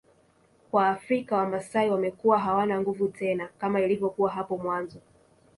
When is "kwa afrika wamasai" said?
0.71-1.89